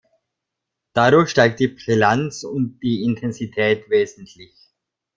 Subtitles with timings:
[0.93, 4.51] Dadurch steigt die Brillanz und die Intensität wesentlich.